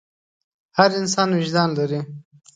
[0.77, 2.01] هر انسان وجدان لري.